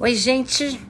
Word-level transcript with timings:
Oi, 0.00 0.14
gente. 0.14 0.80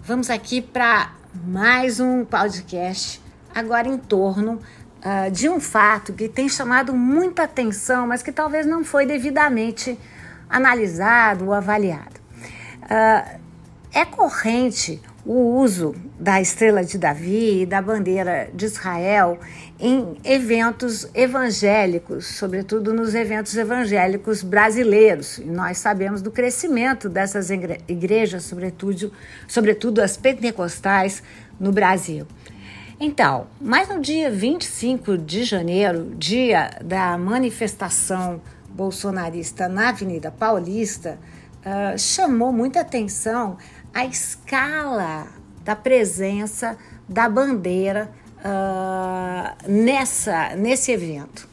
Vamos 0.00 0.30
aqui 0.30 0.62
para 0.62 1.12
mais 1.34 1.98
um 1.98 2.24
podcast, 2.24 3.20
agora 3.52 3.88
em 3.88 3.98
torno 3.98 4.60
uh, 5.04 5.28
de 5.32 5.48
um 5.48 5.58
fato 5.58 6.12
que 6.12 6.28
tem 6.28 6.48
chamado 6.48 6.94
muita 6.94 7.42
atenção, 7.42 8.06
mas 8.06 8.22
que 8.22 8.30
talvez 8.30 8.64
não 8.64 8.84
foi 8.84 9.06
devidamente 9.06 9.98
analisado 10.48 11.46
ou 11.46 11.52
avaliado. 11.52 12.20
Uh, 12.84 13.40
é 13.92 14.04
corrente 14.04 15.02
o 15.28 15.60
uso 15.60 15.94
da 16.18 16.40
estrela 16.40 16.82
de 16.82 16.96
Davi 16.96 17.60
e 17.60 17.66
da 17.66 17.82
bandeira 17.82 18.48
de 18.54 18.64
Israel 18.64 19.38
em 19.78 20.16
eventos 20.24 21.06
evangélicos, 21.12 22.26
sobretudo 22.26 22.94
nos 22.94 23.14
eventos 23.14 23.54
evangélicos 23.54 24.42
brasileiros. 24.42 25.36
E 25.36 25.44
nós 25.44 25.76
sabemos 25.76 26.22
do 26.22 26.30
crescimento 26.30 27.10
dessas 27.10 27.50
igrejas, 27.50 28.44
sobretudo, 28.44 29.12
sobretudo 29.46 30.00
as 30.00 30.16
pentecostais 30.16 31.22
no 31.60 31.72
Brasil. 31.72 32.26
Então, 32.98 33.48
mas 33.60 33.86
no 33.86 34.00
dia 34.00 34.30
25 34.30 35.18
de 35.18 35.44
janeiro, 35.44 36.10
dia 36.16 36.70
da 36.82 37.18
manifestação 37.18 38.40
bolsonarista 38.70 39.68
na 39.68 39.90
Avenida 39.90 40.30
Paulista, 40.30 41.18
uh, 41.58 41.98
chamou 41.98 42.50
muita 42.50 42.80
atenção 42.80 43.58
a 43.92 44.04
escala 44.04 45.26
da 45.64 45.76
presença 45.76 46.76
da 47.08 47.28
bandeira 47.28 48.10
uh, 48.38 49.70
nessa, 49.70 50.54
nesse 50.56 50.92
evento. 50.92 51.48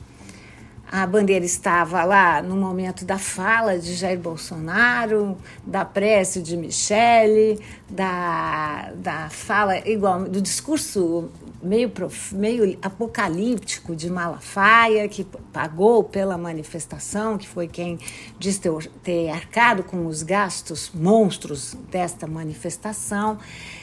A 0.97 1.05
bandeira 1.05 1.43
estava 1.43 2.05
lá 2.05 2.41
no 2.41 2.55
momento 2.55 3.03
da 3.03 3.17
fala 3.17 3.77
de 3.77 3.95
Jair 3.95 4.17
Bolsonaro, 4.17 5.37
da 5.67 5.83
prece 5.83 6.41
de 6.41 6.55
Michele, 6.55 7.59
da, 7.89 8.93
da 8.95 9.29
fala 9.29 9.77
igual 9.79 10.23
do 10.23 10.39
discurso 10.41 11.29
meio, 11.61 11.89
prof, 11.89 12.33
meio 12.33 12.77
apocalíptico 12.81 13.93
de 13.93 14.09
Malafaia, 14.09 15.07
que 15.09 15.25
pagou 15.51 16.03
pela 16.03 16.37
manifestação, 16.37 17.37
que 17.37 17.47
foi 17.47 17.67
quem 17.67 17.99
diz 18.39 18.57
ter, 18.57 18.71
ter 19.03 19.29
arcado 19.31 19.83
com 19.83 20.05
os 20.05 20.23
gastos 20.23 20.91
monstros 20.93 21.75
desta 21.91 22.27
manifestação. 22.27 23.37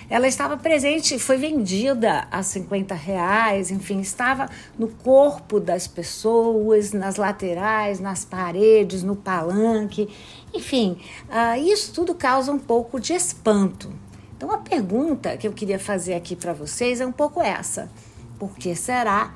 Ela 0.08 0.28
estava 0.28 0.56
presente, 0.56 1.18
foi 1.18 1.38
vendida 1.38 2.26
a 2.30 2.42
50 2.42 2.94
reais, 2.94 3.70
enfim, 3.70 4.00
estava 4.00 4.48
no 4.78 4.88
corpo 4.88 5.58
das 5.58 5.86
pessoas, 5.86 6.92
nas 7.02 7.16
laterais, 7.16 7.98
nas 7.98 8.24
paredes, 8.24 9.02
no 9.02 9.16
palanque, 9.16 10.08
enfim, 10.54 11.00
uh, 11.28 11.60
isso 11.60 11.92
tudo 11.92 12.14
causa 12.14 12.52
um 12.52 12.60
pouco 12.60 13.00
de 13.00 13.12
espanto. 13.12 13.92
Então, 14.36 14.52
a 14.52 14.58
pergunta 14.58 15.36
que 15.36 15.48
eu 15.48 15.52
queria 15.52 15.80
fazer 15.80 16.14
aqui 16.14 16.36
para 16.36 16.52
vocês 16.52 17.00
é 17.00 17.06
um 17.06 17.10
pouco 17.10 17.42
essa: 17.42 17.90
por 18.38 18.54
que 18.54 18.76
será 18.76 19.34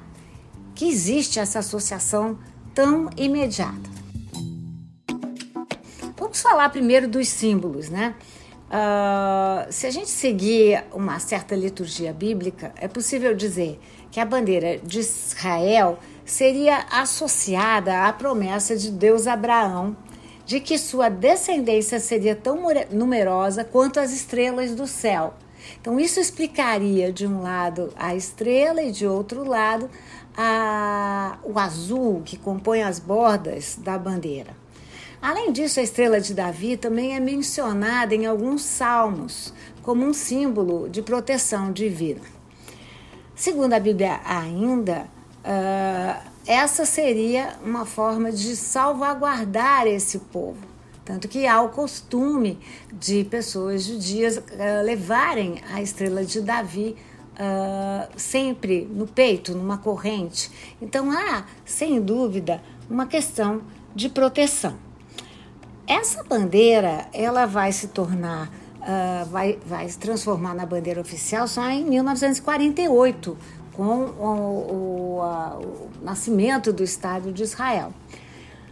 que 0.77 0.89
existe 0.89 1.41
essa 1.41 1.59
associação 1.59 2.39
tão 2.73 3.11
imediata? 3.17 3.91
Vamos 6.17 6.41
falar 6.41 6.69
primeiro 6.69 7.09
dos 7.09 7.29
símbolos, 7.29 7.89
né? 7.89 8.15
Uh, 8.67 9.73
se 9.73 9.87
a 9.87 9.91
gente 9.91 10.11
seguir 10.11 10.85
uma 10.93 11.19
certa 11.19 11.57
liturgia 11.57 12.13
bíblica, 12.13 12.73
é 12.77 12.87
possível 12.87 13.35
dizer 13.35 13.81
que 14.11 14.21
a 14.21 14.25
bandeira 14.25 14.79
de 14.79 15.01
Israel 15.01 15.99
seria 16.27 16.85
associada 16.91 18.03
à 18.05 18.13
promessa 18.13 18.77
de 18.77 18.91
Deus 18.91 19.27
a 19.27 19.33
Abraão 19.33 19.97
de 20.45 20.61
que 20.61 20.79
sua 20.79 21.09
descendência 21.09 21.99
seria 21.99 22.37
tão 22.37 22.61
numerosa 22.91 23.65
quanto 23.65 23.99
as 23.99 24.13
estrelas 24.13 24.75
do 24.75 24.87
céu. 24.87 25.35
Então, 25.81 25.99
isso 25.99 26.21
explicaria, 26.21 27.13
de 27.13 27.27
um 27.27 27.43
lado, 27.43 27.93
a 27.97 28.15
estrela 28.15 28.81
e, 28.81 28.93
de 28.93 29.05
outro 29.05 29.43
lado, 29.43 29.91
a, 30.37 31.39
o 31.43 31.59
azul 31.59 32.23
que 32.25 32.37
compõe 32.37 32.83
as 32.83 33.01
bordas 33.01 33.77
da 33.83 33.99
bandeira. 33.99 34.55
Além 35.21 35.51
disso, 35.51 35.81
a 35.81 35.83
estrela 35.83 36.21
de 36.21 36.33
Davi 36.33 36.77
também 36.77 37.17
é 37.17 37.21
mencionada 37.21 38.15
em 38.15 38.27
alguns 38.27 38.63
salmos 38.63 39.53
como 39.83 40.05
um 40.05 40.13
símbolo 40.13 40.89
de 40.89 41.03
proteção 41.03 41.73
divina. 41.73 42.21
Segundo 43.35 43.73
a 43.73 43.81
Bíblia, 43.81 44.21
ainda, 44.25 45.09
uh, 45.47 46.31
essa 46.47 46.85
seria 46.85 47.57
uma 47.65 47.87
forma 47.87 48.31
de 48.31 48.55
salvaguardar 48.57 49.87
esse 49.87 50.19
povo. 50.19 50.59
Tanto 51.05 51.29
que 51.29 51.47
há 51.47 51.63
o 51.63 51.69
costume 51.69 52.59
de 52.93 53.25
pessoas 53.25 53.85
judias 53.85 54.39
uh, 54.39 54.43
levarem 54.85 55.61
a 55.73 55.81
estrela 55.81 56.25
de 56.25 56.41
Davi 56.41 56.97
uh, 57.37 58.13
sempre 58.17 58.89
no 58.91 59.07
peito, 59.07 59.55
numa 59.55 59.79
corrente. 59.79 60.51
Então 60.83 61.11
há, 61.11 61.45
sem 61.65 62.01
dúvida, 62.01 62.61
uma 62.91 63.07
questão 63.07 63.63
de 63.95 64.09
proteção. 64.09 64.77
Essa 65.87 66.25
bandeira 66.25 67.07
ela 67.13 67.47
vai 67.47 67.71
se 67.71 67.89
tornar, 67.89 68.49
uh, 68.81 69.27
vai, 69.31 69.59
vai 69.65 69.89
se 69.89 69.99
transformar 69.99 70.55
na 70.55 70.67
bandeira 70.67 71.01
oficial 71.01 71.47
só 71.47 71.69
em 71.71 71.85
1948 71.85 73.39
com 73.77 73.83
o, 73.83 75.19
o, 75.19 75.23
a, 75.23 75.59
o 75.59 75.91
nascimento 76.03 76.73
do 76.73 76.83
Estado 76.83 77.31
de 77.31 77.43
Israel. 77.43 77.93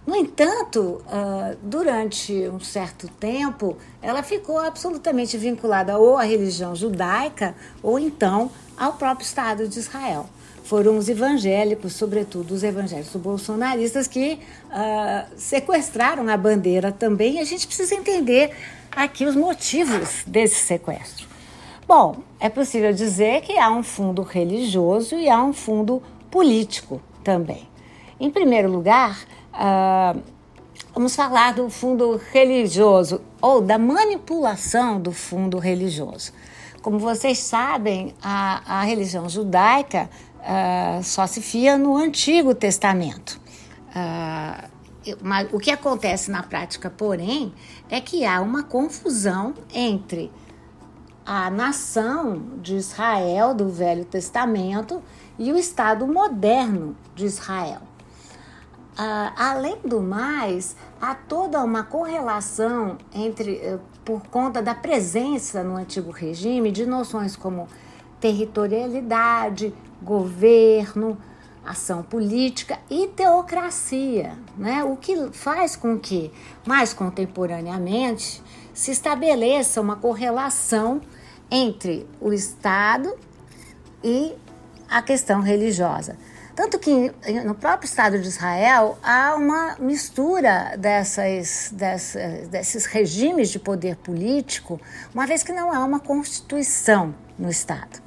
No 0.06 0.14
entanto, 0.14 1.02
uh, 1.06 1.56
durante 1.62 2.32
um 2.48 2.60
certo 2.60 3.08
tempo, 3.08 3.76
ela 4.02 4.22
ficou 4.22 4.58
absolutamente 4.58 5.38
vinculada 5.38 5.96
ou 5.98 6.18
à 6.18 6.24
religião 6.24 6.76
judaica 6.76 7.54
ou 7.82 7.98
então 7.98 8.50
ao 8.76 8.94
próprio 8.94 9.24
Estado 9.24 9.66
de 9.66 9.78
Israel. 9.78 10.28
Foram 10.64 10.98
os 10.98 11.08
evangélicos, 11.08 11.94
sobretudo 11.94 12.52
os 12.52 12.62
evangélicos 12.62 13.14
bolsonaristas, 13.16 14.06
que 14.06 14.38
uh, 14.66 15.26
sequestraram 15.36 16.28
a 16.28 16.36
bandeira 16.36 16.92
também. 16.92 17.36
E 17.36 17.40
a 17.40 17.44
gente 17.44 17.66
precisa 17.66 17.94
entender 17.94 18.50
aqui 18.90 19.24
os 19.24 19.34
motivos 19.34 20.22
desse 20.26 20.66
sequestro. 20.66 21.33
Bom, 21.86 22.16
é 22.40 22.48
possível 22.48 22.94
dizer 22.94 23.42
que 23.42 23.58
há 23.58 23.70
um 23.70 23.82
fundo 23.82 24.22
religioso 24.22 25.16
e 25.16 25.28
há 25.28 25.42
um 25.42 25.52
fundo 25.52 26.02
político 26.30 26.98
também. 27.22 27.68
Em 28.18 28.30
primeiro 28.30 28.70
lugar, 28.70 29.22
uh, 29.52 30.18
vamos 30.94 31.14
falar 31.14 31.52
do 31.52 31.68
fundo 31.68 32.18
religioso 32.32 33.20
ou 33.38 33.60
da 33.60 33.76
manipulação 33.76 34.98
do 34.98 35.12
fundo 35.12 35.58
religioso. 35.58 36.32
Como 36.80 36.98
vocês 36.98 37.38
sabem, 37.38 38.14
a, 38.22 38.80
a 38.80 38.82
religião 38.82 39.28
judaica 39.28 40.08
uh, 40.38 41.04
só 41.04 41.26
se 41.26 41.42
fia 41.42 41.76
no 41.76 41.98
Antigo 41.98 42.54
Testamento. 42.54 43.38
Uh, 43.90 44.72
o 45.52 45.60
que 45.60 45.70
acontece 45.70 46.30
na 46.30 46.42
prática, 46.42 46.88
porém, 46.88 47.52
é 47.90 48.00
que 48.00 48.24
há 48.24 48.40
uma 48.40 48.62
confusão 48.62 49.52
entre 49.74 50.32
a 51.24 51.50
nação 51.50 52.42
de 52.60 52.76
Israel 52.76 53.54
do 53.54 53.68
Velho 53.68 54.04
Testamento 54.04 55.02
e 55.38 55.52
o 55.52 55.56
Estado 55.56 56.06
moderno 56.06 56.96
de 57.14 57.24
Israel. 57.24 57.80
Uh, 58.96 59.32
além 59.36 59.78
do 59.84 60.00
mais, 60.00 60.76
há 61.00 61.14
toda 61.14 61.60
uma 61.64 61.82
correlação 61.82 62.96
entre, 63.12 63.54
uh, 63.54 63.80
por 64.04 64.22
conta 64.28 64.62
da 64.62 64.74
presença 64.74 65.64
no 65.64 65.76
antigo 65.76 66.12
regime 66.12 66.70
de 66.70 66.86
noções 66.86 67.34
como 67.34 67.66
territorialidade, 68.20 69.74
governo, 70.00 71.18
ação 71.64 72.02
política 72.02 72.78
e 72.88 73.08
teocracia, 73.08 74.38
né? 74.56 74.84
o 74.84 74.96
que 74.96 75.30
faz 75.32 75.74
com 75.74 75.98
que, 75.98 76.30
mais 76.64 76.92
contemporaneamente, 76.92 78.42
se 78.74 78.90
estabeleça 78.90 79.80
uma 79.80 79.96
correlação 79.96 81.00
entre 81.50 82.06
o 82.20 82.32
Estado 82.32 83.14
e 84.02 84.34
a 84.90 85.00
questão 85.00 85.40
religiosa. 85.40 86.18
Tanto 86.54 86.78
que 86.78 87.12
no 87.44 87.54
próprio 87.54 87.86
Estado 87.86 88.18
de 88.18 88.28
Israel 88.28 88.96
há 89.02 89.34
uma 89.34 89.76
mistura 89.80 90.76
dessas, 90.76 91.70
dessas, 91.72 92.48
desses 92.48 92.86
regimes 92.86 93.48
de 93.48 93.58
poder 93.58 93.96
político, 93.96 94.80
uma 95.12 95.26
vez 95.26 95.42
que 95.42 95.52
não 95.52 95.72
há 95.72 95.84
uma 95.84 95.98
constituição 95.98 97.14
no 97.36 97.50
Estado. 97.50 98.02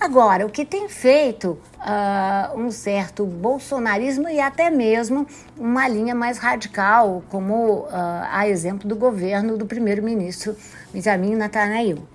Agora, 0.00 0.44
o 0.44 0.50
que 0.50 0.64
tem 0.64 0.88
feito 0.88 1.58
uh, 1.86 2.58
um 2.58 2.70
certo 2.70 3.24
bolsonarismo 3.24 4.28
e 4.28 4.40
até 4.40 4.68
mesmo 4.68 5.26
uma 5.56 5.88
linha 5.88 6.14
mais 6.14 6.38
radical, 6.38 7.22
como 7.30 7.84
uh, 7.84 7.88
a 8.30 8.48
exemplo 8.48 8.88
do 8.88 8.96
governo 8.96 9.56
do 9.56 9.64
primeiro-ministro 9.64 10.56
Benjamin 10.92 11.36
Netanyahu 11.36 12.06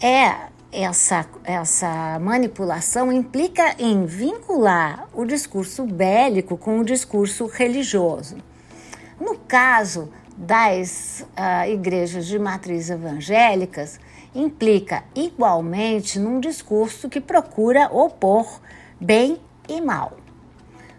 é 0.00 0.48
essa, 0.72 1.26
essa 1.44 2.18
manipulação 2.20 3.12
implica 3.12 3.74
em 3.78 4.06
vincular 4.06 5.08
o 5.12 5.24
discurso 5.24 5.84
bélico 5.84 6.56
com 6.56 6.78
o 6.78 6.84
discurso 6.84 7.46
religioso. 7.46 8.36
No 9.20 9.36
caso 9.36 10.10
das 10.36 11.26
uh, 11.36 11.68
igrejas 11.68 12.26
de 12.26 12.38
matriz 12.38 12.88
evangélicas 12.88 14.00
implica 14.34 15.04
igualmente 15.14 16.18
num 16.18 16.40
discurso 16.40 17.08
que 17.08 17.20
procura 17.20 17.88
opor 17.92 18.60
bem 19.00 19.38
e 19.68 19.80
mal. 19.80 20.16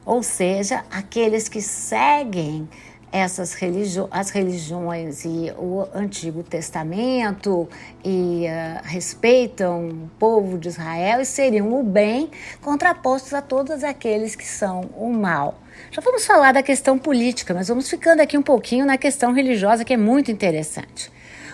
Ou 0.06 0.24
seja, 0.24 0.84
aqueles 0.90 1.48
que 1.48 1.62
seguem 1.62 2.68
essas 3.12 3.54
religi 3.54 4.00
as 4.10 4.30
religiões 4.30 5.26
e 5.26 5.52
o 5.58 5.86
Antigo 5.94 6.44
Testamento 6.44 7.68
e 8.04 8.46
uh, 8.46 8.88
respeitam 8.88 9.90
o 9.90 10.10
povo 10.18 10.58
de 10.58 10.70
Israel 10.70 11.20
e 11.20 11.26
seriam 11.26 11.78
o 11.78 11.84
bem 11.84 12.32
contrapostos 12.62 13.34
a 13.34 13.42
todos 13.42 13.84
aqueles 13.84 14.36
que 14.36 14.48
são 14.48 14.90
o 14.96 15.12
mal. 15.12 15.60
Já 15.92 16.02
vamos 16.02 16.26
falar 16.26 16.54
da 16.54 16.64
questão 16.64 16.98
política, 16.98 17.54
mas 17.54 17.68
vamos 17.68 17.90
ficando 17.90 18.22
aqui 18.22 18.38
um 18.38 18.44
pouquinho 18.44 18.86
na 18.86 18.98
questão 18.98 19.34
religiosa, 19.34 19.84
que 19.84 19.94
é 19.94 19.98
muito 19.98 20.32
interessante. 20.32 21.12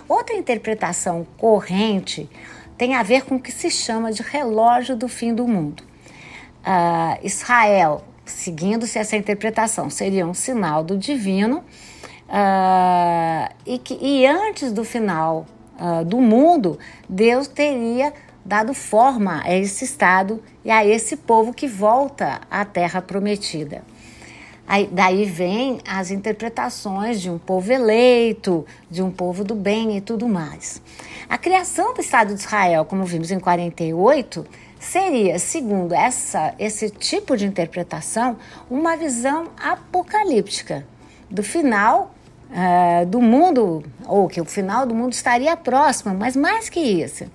Outra 0.08 0.36
interpretação 0.36 1.28
corrente 1.38 2.30
tem 2.78 2.96
a 2.96 3.04
ver 3.04 3.26
com 3.26 3.36
o 3.36 3.40
que 3.40 3.52
se 3.52 3.70
chama 3.70 4.12
de 4.12 4.22
relógio 4.22 4.96
do 4.96 5.08
fim 5.08 5.34
do 5.34 5.48
mundo. 5.48 5.84
Uh, 6.60 7.26
Israel, 7.26 8.04
seguindo-se 8.26 9.00
essa 9.00 9.16
interpretação, 9.18 9.90
seria 9.90 10.26
um 10.26 10.34
sinal 10.34 10.84
do 10.84 10.98
divino, 10.98 11.64
uh, 12.28 13.54
e, 13.66 13.80
que, 13.80 13.98
e 14.02 14.26
antes 14.26 14.72
do 14.72 14.84
final 14.84 15.46
uh, 15.80 16.06
do 16.06 16.22
mundo, 16.22 16.78
Deus 17.10 17.48
teria 17.48 18.14
dado 18.46 18.74
forma 18.74 19.42
a 19.44 19.54
esse 19.58 19.84
estado 19.84 20.42
e 20.64 20.72
a 20.72 20.86
esse 20.86 21.18
povo 21.18 21.54
que 21.54 21.68
volta 21.68 22.40
à 22.50 22.64
terra 22.64 23.02
prometida. 23.02 23.84
Aí, 24.68 24.90
daí 24.92 25.24
vem 25.24 25.80
as 25.88 26.12
interpretações 26.12 27.22
de 27.22 27.30
um 27.30 27.38
povo 27.38 27.72
eleito, 27.72 28.66
de 28.92 29.02
um 29.02 29.10
povo 29.10 29.44
do 29.46 29.56
bem 29.56 29.96
e 29.96 30.02
tudo 30.02 30.28
mais. 30.28 30.82
A 31.30 31.38
criação 31.38 31.94
do 31.94 32.02
Estado 32.02 32.36
de 32.36 32.42
Israel, 32.42 32.84
como 32.84 33.06
vimos 33.06 33.32
em 33.32 33.40
48, 33.40 34.46
seria, 34.78 35.40
segundo 35.40 35.94
essa, 35.94 36.54
esse 36.60 36.90
tipo 36.90 37.38
de 37.38 37.46
interpretação, 37.46 38.36
uma 38.70 38.98
visão 38.98 39.48
apocalíptica 39.58 40.86
do 41.30 41.44
final 41.44 42.14
uh, 42.50 43.06
do 43.06 43.22
mundo, 43.22 43.84
ou 44.06 44.28
que 44.28 44.42
o 44.42 44.46
final 44.46 44.86
do 44.86 44.94
mundo 44.94 45.14
estaria 45.14 45.56
próximo, 45.56 46.14
mas 46.14 46.36
mais 46.36 46.68
que 46.68 46.82
isso, 46.82 47.26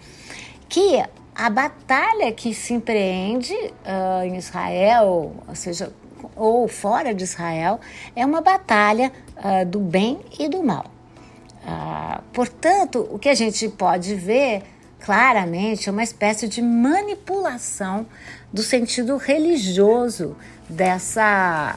que 0.69 1.02
a 1.34 1.49
batalha 1.49 2.31
que 2.31 2.52
se 2.55 2.75
empreende 2.75 3.55
uh, 3.55 4.23
em 4.23 4.37
Israel, 4.37 5.32
ou 5.49 5.55
seja, 5.55 5.90
ou 6.37 6.69
fora 6.69 7.15
de 7.15 7.25
Israel, 7.25 7.81
é 8.15 8.25
uma 8.25 8.41
batalha 8.41 9.13
uh, 9.37 9.67
do 9.67 9.81
bem 9.81 10.21
e 10.39 10.49
do 10.49 10.63
mal. 10.63 10.87
Uh, 11.65 12.23
portanto, 12.33 13.09
o 13.11 13.19
que 13.19 13.29
a 13.29 13.35
gente 13.35 13.69
pode 13.69 14.15
ver 14.15 14.63
claramente 15.01 15.89
é 15.89 15.93
uma 15.93 16.03
espécie 16.03 16.49
de 16.49 16.63
manipulação 16.63 18.07
do 18.53 18.63
sentido 18.63 19.17
religioso 19.17 20.37
dessa 20.69 21.77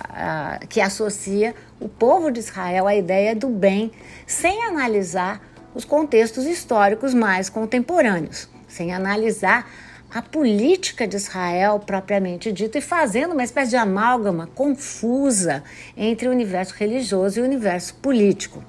uh, 0.61 0.67
que 0.67 0.79
associa 0.79 1.53
o 1.79 1.89
povo 1.89 2.31
de 2.31 2.39
Israel 2.39 2.87
à 2.87 2.95
ideia 2.95 3.35
do 3.35 3.49
bem, 3.49 3.91
sem 4.25 4.63
analisar 4.63 5.41
os 5.73 5.83
contextos 5.83 6.45
históricos 6.45 7.13
mais 7.13 7.49
contemporâneos, 7.49 8.47
sem 8.67 8.93
analisar 8.93 9.69
a 10.13 10.21
política 10.21 11.07
de 11.07 11.15
Israel 11.15 11.79
propriamente 11.79 12.51
dito 12.51 12.77
e 12.77 12.81
fazendo 12.81 13.33
uma 13.33 13.43
espécie 13.43 13.71
de 13.71 13.77
amálgama 13.77 14.47
confusa 14.47 15.63
entre 15.95 16.27
o 16.27 16.31
universo 16.31 16.73
religioso 16.75 17.39
e 17.39 17.41
o 17.41 17.45
universo 17.45 17.95
político. 17.95 18.63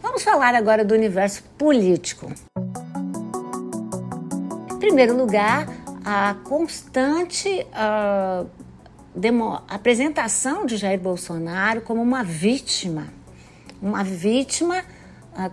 Vamos 0.00 0.22
falar 0.22 0.54
agora 0.54 0.84
do 0.84 0.94
universo 0.94 1.42
político. 1.58 2.32
Em 4.72 4.78
primeiro 4.78 5.16
lugar, 5.16 5.66
a 6.04 6.36
constante 6.44 7.66
uh, 7.74 8.48
apresentação 9.68 10.64
de 10.64 10.76
Jair 10.76 11.00
Bolsonaro 11.00 11.80
como 11.80 12.00
uma 12.00 12.22
vítima, 12.22 13.08
uma 13.82 14.02
vítima 14.04 14.84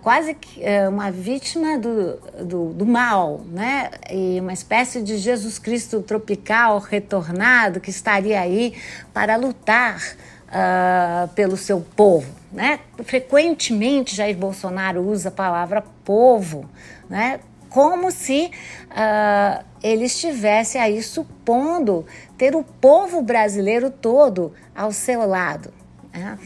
quase 0.01 0.33
que 0.33 0.63
é, 0.63 0.89
uma 0.89 1.11
vítima 1.11 1.77
do, 1.77 2.15
do, 2.43 2.73
do, 2.73 2.85
mal, 2.85 3.41
né? 3.51 3.91
E 4.09 4.39
uma 4.39 4.53
espécie 4.53 5.01
de 5.03 5.17
Jesus 5.17 5.59
Cristo 5.59 6.01
tropical 6.01 6.79
retornado 6.79 7.79
que 7.79 7.91
estaria 7.91 8.39
aí 8.39 8.73
para 9.13 9.35
lutar 9.35 10.01
uh, 10.47 11.27
pelo 11.35 11.55
seu 11.55 11.81
povo, 11.81 12.33
né? 12.51 12.79
Frequentemente 13.03 14.15
Jair 14.15 14.35
Bolsonaro 14.35 15.01
usa 15.01 15.29
a 15.29 15.31
palavra 15.31 15.83
povo, 16.03 16.67
né? 17.07 17.39
Como 17.69 18.09
se 18.09 18.49
uh, 18.89 19.63
ele 19.83 20.05
estivesse 20.05 20.79
aí 20.79 21.03
supondo 21.03 22.05
ter 22.37 22.55
o 22.55 22.63
povo 22.63 23.21
brasileiro 23.21 23.91
todo 23.91 24.53
ao 24.73 24.91
seu 24.91 25.27
lado. 25.27 25.71
Né? 26.13 26.39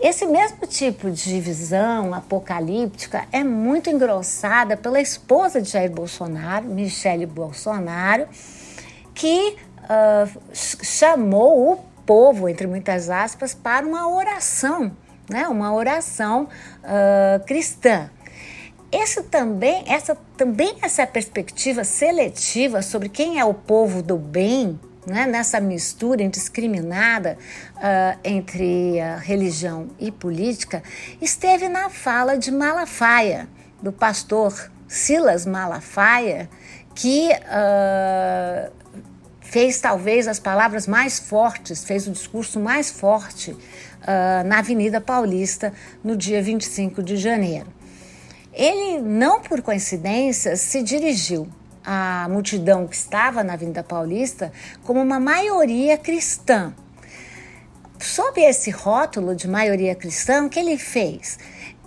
Esse 0.00 0.26
mesmo 0.26 0.64
tipo 0.64 1.10
de 1.10 1.40
visão 1.40 2.14
apocalíptica 2.14 3.26
é 3.32 3.42
muito 3.42 3.90
engrossada 3.90 4.76
pela 4.76 5.00
esposa 5.00 5.60
de 5.60 5.70
Jair 5.70 5.90
Bolsonaro, 5.90 6.66
Michele 6.66 7.26
Bolsonaro, 7.26 8.28
que 9.12 9.56
uh, 9.82 10.38
chamou 10.54 11.72
o 11.72 11.76
povo, 12.06 12.48
entre 12.48 12.68
muitas 12.68 13.10
aspas, 13.10 13.54
para 13.54 13.84
uma 13.84 14.08
oração, 14.08 14.92
né? 15.28 15.48
uma 15.48 15.74
oração 15.74 16.44
uh, 16.84 17.44
cristã. 17.44 18.08
Esse 18.92 19.24
também, 19.24 19.82
essa, 19.88 20.16
também 20.36 20.76
essa 20.80 21.04
perspectiva 21.08 21.82
seletiva 21.82 22.82
sobre 22.82 23.08
quem 23.08 23.40
é 23.40 23.44
o 23.44 23.52
povo 23.52 24.00
do 24.00 24.16
bem 24.16 24.78
né, 25.06 25.26
nessa 25.26 25.60
mistura 25.60 26.22
indiscriminada 26.22 27.38
uh, 27.76 28.18
entre 28.24 28.98
religião 29.22 29.88
e 29.98 30.10
política, 30.10 30.82
esteve 31.20 31.68
na 31.68 31.88
fala 31.88 32.36
de 32.36 32.50
Malafaia, 32.50 33.48
do 33.82 33.92
pastor 33.92 34.70
Silas 34.86 35.46
Malafaia, 35.46 36.48
que 36.94 37.30
uh, 37.30 38.72
fez 39.40 39.80
talvez 39.80 40.28
as 40.28 40.38
palavras 40.38 40.86
mais 40.86 41.18
fortes, 41.18 41.84
fez 41.84 42.06
o 42.06 42.10
discurso 42.10 42.60
mais 42.60 42.90
forte 42.90 43.56
na 44.46 44.60
Avenida 44.60 45.02
Paulista 45.02 45.72
no 46.02 46.16
dia 46.16 46.42
25 46.42 47.02
de 47.02 47.16
janeiro. 47.16 47.66
Ele, 48.52 49.00
não 49.00 49.40
por 49.40 49.60
coincidência, 49.60 50.56
se 50.56 50.82
dirigiu 50.82 51.48
a 51.90 52.28
multidão 52.28 52.86
que 52.86 52.94
estava 52.94 53.42
na 53.42 53.54
Avenida 53.54 53.82
Paulista 53.82 54.52
como 54.84 55.00
uma 55.00 55.18
maioria 55.18 55.96
cristã. 55.96 56.74
Sob 57.98 58.38
esse 58.38 58.70
rótulo 58.70 59.34
de 59.34 59.48
maioria 59.48 59.94
cristã, 59.94 60.44
o 60.44 60.50
que 60.50 60.60
ele 60.60 60.76
fez? 60.76 61.38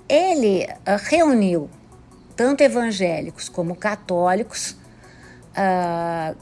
Ele 0.09 0.65
uh, 0.65 0.97
reuniu 1.07 1.69
tanto 2.35 2.61
evangélicos 2.61 3.47
como 3.47 3.75
católicos, 3.75 4.71
uh, 5.51 6.35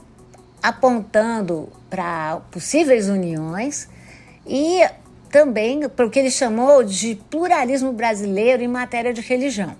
apontando 0.62 1.68
para 1.90 2.40
possíveis 2.50 3.10
uniões 3.10 3.90
e 4.46 4.88
também 5.30 5.86
para 5.86 6.06
o 6.06 6.10
que 6.10 6.18
ele 6.18 6.30
chamou 6.30 6.82
de 6.82 7.14
pluralismo 7.28 7.92
brasileiro 7.92 8.62
em 8.62 8.68
matéria 8.68 9.12
de 9.12 9.20
religião. 9.20 9.76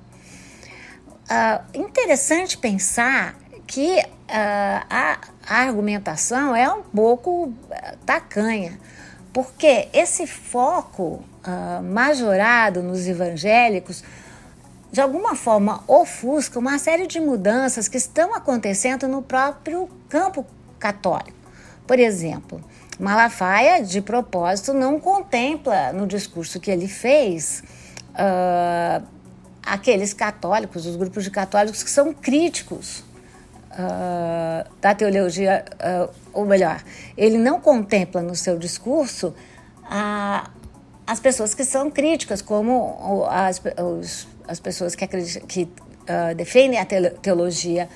Uh, 1.31 1.65
interessante 1.73 2.59
pensar 2.59 3.41
que 3.71 4.01
uh, 4.01 4.05
a, 4.29 5.19
a, 5.47 5.57
argumentação 5.63 6.57
é 6.57 6.69
um 6.69 6.83
pouco 6.83 7.45
uh, 7.45 7.55
tacanha, 8.05 8.77
porque 9.33 9.89
esse 9.93 10.27
foco 10.27 11.23
uh, 11.47 11.81
majorado 11.81 12.83
nos 12.83 13.07
evangélicos, 13.07 14.03
de 14.91 15.01
alguma 15.01 15.37
forma, 15.37 15.85
ofusca 15.87 16.59
uma 16.59 16.81
série 16.81 17.07
de 17.07 17.21
mudanças 17.21 17.87
que 17.87 17.97
estão 17.97 18.35
acontecendo 18.35 19.07
no 19.07 19.23
próprio 19.23 19.89
campo 20.09 20.45
católico. 20.77 21.39
Por 21.87 22.01
exemplo, 22.01 22.61
Malafaia, 22.99 23.85
de 23.85 24.01
propósito, 24.01 24.75
não 24.75 24.99
contempla 24.99 25.93
no 25.93 26.09
discurso 26.09 26.59
que 26.59 26.73
ele 26.73 26.89
fez 26.89 27.63
uh, 28.15 29.07
aqueles 29.65 30.13
católicos, 30.13 30.87
os 30.87 30.97
grupos 30.97 31.23
de 31.23 31.31
católicos 31.31 31.85
que 31.85 31.91
são 31.91 32.13
críticos 32.13 33.09
uh, 33.81 34.71
da 34.81 34.95
teologia, 34.95 35.65
uh, 35.75 36.11
ou 36.33 36.45
melhor, 36.45 36.83
ele 37.17 37.39
não 37.39 37.61
contempla 37.61 38.23
no 38.23 38.35
seu 38.35 38.59
discurso 38.59 39.35
uh, 39.85 40.51
as 41.07 41.21
pessoas 41.21 41.55
que 41.55 41.65
são 41.65 41.91
críticas, 41.91 42.41
como 42.41 43.27
as, 43.29 43.61
os, 43.83 44.29
as 44.47 44.61
pessoas 44.61 44.95
que, 44.95 45.07
que 45.09 45.69
defendem 46.37 46.79
a 46.79 46.87
teologia 47.21 47.89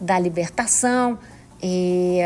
da 0.00 0.18
libertação 0.18 1.18
e, 1.62 2.20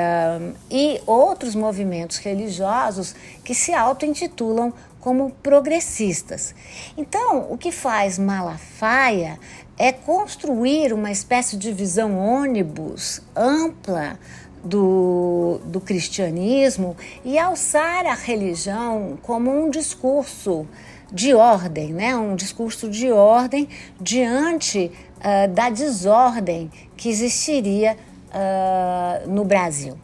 e 0.70 1.00
outros 1.06 1.56
movimentos 1.56 2.18
religiosos 2.18 3.16
que 3.42 3.52
se 3.52 3.72
auto-intitulam 3.72 4.72
como 5.06 5.30
progressistas. 5.42 6.54
Então, 6.96 7.46
o 7.50 7.56
que 7.56 7.70
faz 7.70 8.18
Malafaia 8.18 9.38
é 9.78 9.92
construir 9.92 10.92
uma 10.92 11.10
espécie 11.10 11.56
de 11.56 11.72
visão 11.72 12.18
ônibus 12.18 13.20
ampla 13.34 14.18
do, 14.64 15.60
do 15.64 15.80
cristianismo 15.80 16.96
e 17.24 17.38
alçar 17.38 18.06
a 18.06 18.14
religião 18.14 19.18
como 19.22 19.50
um 19.50 19.70
discurso 19.70 20.66
de 21.12 21.34
ordem, 21.34 21.92
né? 21.92 22.16
um 22.16 22.34
discurso 22.34 22.88
de 22.88 23.12
ordem 23.12 23.68
diante 24.00 24.90
uh, 25.18 25.52
da 25.52 25.70
desordem 25.70 26.70
que 26.96 27.08
existiria 27.08 27.96
uh, 28.30 29.28
no 29.28 29.44
Brasil. 29.44 29.96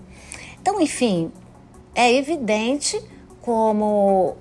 Então, 0.61 0.81
enfim, 0.81 1.33
é 1.95 2.13
evidente 2.13 3.03
como 3.41 4.37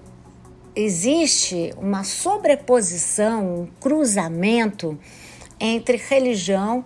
existe 0.75 1.73
uma 1.77 2.03
sobreposição, 2.03 3.61
um 3.61 3.67
cruzamento 3.79 4.97
entre 5.61 5.97
religião 5.97 6.83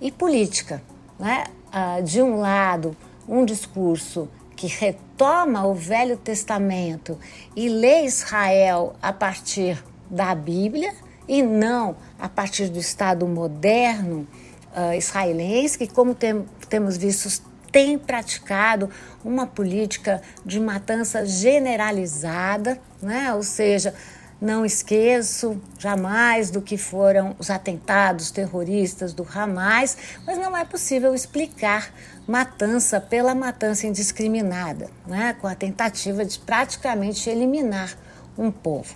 e 0.00 0.10
política. 0.10 0.82
Né? 1.18 1.44
Ah, 1.72 2.00
de 2.00 2.20
um 2.20 2.36
lado, 2.36 2.96
um 3.28 3.44
discurso 3.44 4.28
que 4.56 4.66
retoma 4.66 5.66
o 5.66 5.74
Velho 5.74 6.16
Testamento 6.16 7.18
e 7.54 7.68
lê 7.68 8.04
Israel 8.04 8.96
a 9.00 9.12
partir 9.12 9.82
da 10.10 10.34
Bíblia 10.34 10.92
e 11.28 11.42
não 11.42 11.96
a 12.18 12.28
partir 12.28 12.68
do 12.68 12.78
Estado 12.78 13.26
moderno 13.26 14.26
uh, 14.74 14.94
israelense, 14.94 15.76
que, 15.76 15.86
como 15.86 16.14
tem, 16.14 16.44
temos 16.68 16.96
visto, 16.96 17.42
tem 17.70 17.98
praticado 17.98 18.88
uma 19.24 19.46
política 19.46 20.22
de 20.44 20.58
matança 20.60 21.26
generalizada, 21.26 22.80
né? 23.02 23.34
ou 23.34 23.42
seja, 23.42 23.92
não 24.40 24.64
esqueço 24.64 25.60
jamais 25.78 26.50
do 26.50 26.60
que 26.60 26.76
foram 26.76 27.34
os 27.38 27.50
atentados 27.50 28.30
terroristas 28.30 29.12
do 29.12 29.26
Hamas, 29.34 29.96
mas 30.26 30.38
não 30.38 30.56
é 30.56 30.64
possível 30.64 31.14
explicar 31.14 31.92
matança 32.26 33.00
pela 33.00 33.34
matança 33.34 33.86
indiscriminada, 33.86 34.90
né? 35.06 35.36
com 35.40 35.46
a 35.46 35.54
tentativa 35.54 36.24
de 36.24 36.38
praticamente 36.38 37.30
eliminar 37.30 37.96
um 38.36 38.50
povo. 38.50 38.94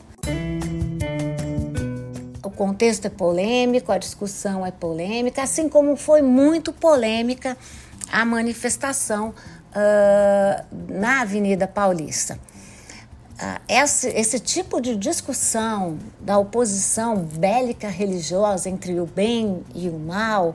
O 2.43 2.51
contexto 2.51 3.07
é 3.07 3.11
polêmico, 3.11 3.93
a 3.93 3.99
discussão 3.99 4.67
é 4.67 4.71
polêmica, 4.71 5.43
assim 5.43 5.69
como 5.69 5.97
foi 5.97 6.21
muito 6.21 6.73
polêmica 6.73 7.57
a 8.13 8.25
manifestação 8.25 9.29
uh, 9.29 10.65
na 10.89 11.23
Avenida 11.23 11.67
Paulista. 11.67 12.39
Uh, 13.41 13.59
esse, 13.67 14.07
esse 14.09 14.39
tipo 14.39 14.83
de 14.83 14.95
discussão 14.95 15.99
da 16.21 16.37
oposição 16.37 17.17
bélica 17.17 17.89
religiosa 17.89 18.69
entre 18.69 19.01
o 19.01 19.07
bem 19.07 19.65
e 19.75 19.89
o 19.89 19.99
mal 19.99 20.55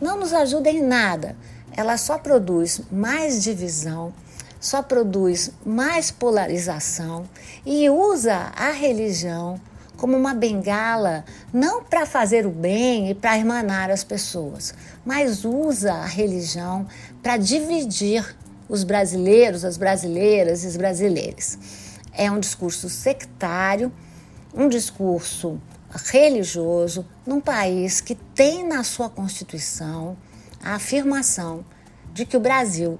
não 0.00 0.18
nos 0.18 0.32
ajuda 0.32 0.68
em 0.68 0.82
nada. 0.82 1.36
Ela 1.76 1.96
só 1.96 2.18
produz 2.18 2.80
mais 2.90 3.40
divisão, 3.40 4.12
só 4.60 4.82
produz 4.82 5.52
mais 5.64 6.10
polarização 6.10 7.24
e 7.64 7.88
usa 7.88 8.50
a 8.56 8.72
religião 8.72 9.60
como 9.96 10.16
uma 10.16 10.34
bengala, 10.34 11.24
não 11.52 11.84
para 11.84 12.04
fazer 12.04 12.46
o 12.46 12.50
bem 12.50 13.10
e 13.10 13.14
para 13.14 13.38
irmanar 13.38 13.90
as 13.92 14.02
pessoas, 14.02 14.74
mas 15.06 15.44
usa 15.44 15.92
a 15.92 16.04
religião 16.04 16.84
para 17.22 17.36
dividir 17.36 18.36
os 18.68 18.82
brasileiros, 18.82 19.64
as 19.64 19.76
brasileiras 19.76 20.64
e 20.64 20.66
os 20.66 20.76
brasileiros. 20.76 21.83
É 22.16 22.30
um 22.30 22.38
discurso 22.38 22.88
sectário, 22.88 23.92
um 24.54 24.68
discurso 24.68 25.60
religioso 26.06 27.04
num 27.26 27.40
país 27.40 28.00
que 28.00 28.14
tem 28.14 28.66
na 28.66 28.82
sua 28.82 29.08
Constituição 29.08 30.16
a 30.62 30.74
afirmação 30.76 31.64
de 32.12 32.24
que 32.24 32.36
o 32.36 32.40
Brasil 32.40 32.98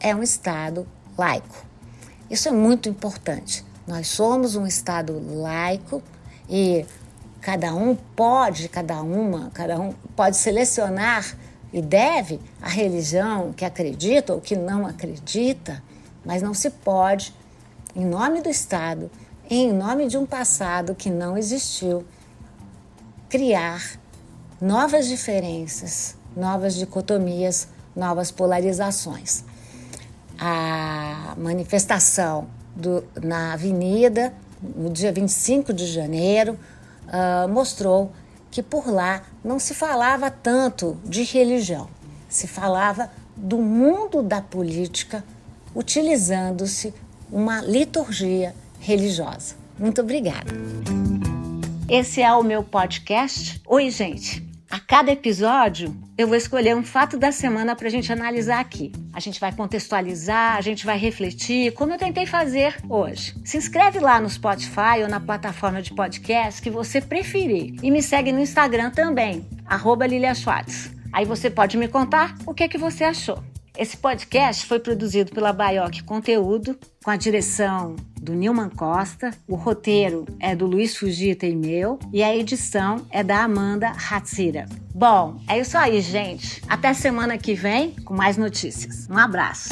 é 0.00 0.14
um 0.14 0.22
Estado 0.22 0.86
laico. 1.16 1.64
Isso 2.30 2.48
é 2.48 2.52
muito 2.52 2.88
importante. 2.88 3.64
Nós 3.86 4.08
somos 4.08 4.56
um 4.56 4.66
Estado 4.66 5.22
laico 5.40 6.02
e 6.48 6.84
cada 7.40 7.74
um 7.74 7.94
pode, 7.94 8.68
cada 8.68 9.02
uma, 9.02 9.50
cada 9.50 9.78
um 9.78 9.92
pode 10.16 10.36
selecionar 10.36 11.36
e 11.72 11.82
deve 11.82 12.40
a 12.62 12.68
religião 12.68 13.52
que 13.52 13.64
acredita 13.64 14.32
ou 14.32 14.40
que 14.40 14.56
não 14.56 14.86
acredita, 14.86 15.82
mas 16.24 16.40
não 16.40 16.54
se 16.54 16.70
pode, 16.70 17.34
em 17.94 18.04
nome 18.04 18.40
do 18.40 18.48
Estado, 18.48 19.10
em 19.48 19.72
nome 19.72 20.06
de 20.08 20.16
um 20.16 20.26
passado 20.26 20.94
que 20.94 21.10
não 21.10 21.36
existiu, 21.36 22.04
criar 23.28 23.98
novas 24.60 25.06
diferenças, 25.06 26.16
novas 26.36 26.74
dicotomias, 26.74 27.68
novas 27.94 28.30
polarizações. 28.30 29.44
A 30.38 31.34
manifestação 31.36 32.48
do, 32.74 33.04
na 33.22 33.52
avenida 33.52 34.32
no 34.74 34.90
dia 34.90 35.12
25 35.12 35.72
de 35.72 35.86
janeiro, 35.86 36.58
uh, 37.06 37.48
mostrou 37.48 38.12
que 38.50 38.62
por 38.62 38.88
lá 38.88 39.22
não 39.44 39.58
se 39.58 39.74
falava 39.74 40.30
tanto 40.30 40.96
de 41.04 41.22
religião, 41.22 41.88
se 42.28 42.46
falava 42.46 43.10
do 43.36 43.58
mundo 43.58 44.22
da 44.22 44.40
política 44.40 45.24
utilizando-se 45.74 46.94
uma 47.30 47.60
liturgia 47.60 48.54
religiosa. 48.80 49.56
Muito 49.78 50.00
obrigada. 50.00 50.52
Esse 51.88 52.22
é 52.22 52.32
o 52.32 52.42
meu 52.42 52.62
podcast. 52.62 53.60
Oi, 53.66 53.90
gente. 53.90 54.42
A 54.70 54.80
cada 54.80 55.12
episódio, 55.12 55.94
eu 56.18 56.26
vou 56.26 56.36
escolher 56.36 56.74
um 56.74 56.82
fato 56.82 57.16
da 57.16 57.30
semana 57.30 57.76
para 57.76 57.86
a 57.86 57.90
gente 57.90 58.12
analisar 58.12 58.58
aqui. 58.58 58.90
A 59.12 59.20
gente 59.20 59.38
vai 59.38 59.52
contextualizar, 59.52 60.56
a 60.56 60.60
gente 60.60 60.84
vai 60.84 60.98
refletir, 60.98 61.72
como 61.74 61.92
eu 61.92 61.98
tentei 61.98 62.26
fazer 62.26 62.76
hoje. 62.88 63.34
Se 63.44 63.56
inscreve 63.56 64.00
lá 64.00 64.20
no 64.20 64.28
Spotify 64.28 65.02
ou 65.02 65.08
na 65.08 65.20
plataforma 65.20 65.80
de 65.80 65.94
podcast 65.94 66.60
que 66.60 66.70
você 66.70 67.00
preferir. 67.00 67.76
E 67.82 67.90
me 67.90 68.02
segue 68.02 68.32
no 68.32 68.40
Instagram 68.40 68.90
também, 68.90 69.46
arroba. 69.64 70.06
Aí 71.12 71.24
você 71.24 71.48
pode 71.48 71.76
me 71.76 71.86
contar 71.86 72.34
o 72.44 72.52
que, 72.52 72.68
que 72.68 72.76
você 72.76 73.04
achou. 73.04 73.40
Esse 73.76 73.96
podcast 73.96 74.66
foi 74.66 74.78
produzido 74.78 75.32
pela 75.32 75.52
Baioc 75.52 76.00
Conteúdo, 76.04 76.78
com 77.02 77.10
a 77.10 77.16
direção 77.16 77.96
do 78.20 78.32
Nilman 78.32 78.70
Costa, 78.70 79.32
o 79.48 79.56
roteiro 79.56 80.24
é 80.38 80.54
do 80.54 80.64
Luiz 80.64 80.96
Fugita 80.96 81.44
e 81.44 81.56
meu, 81.56 81.98
e 82.12 82.22
a 82.22 82.34
edição 82.34 83.04
é 83.10 83.24
da 83.24 83.42
Amanda 83.42 83.90
Hatsira. 83.90 84.66
Bom, 84.94 85.40
é 85.48 85.58
isso 85.58 85.76
aí, 85.76 86.00
gente. 86.00 86.62
Até 86.68 86.94
semana 86.94 87.36
que 87.36 87.52
vem 87.52 87.90
com 88.04 88.14
mais 88.14 88.36
notícias. 88.36 89.08
Um 89.10 89.18
abraço. 89.18 89.70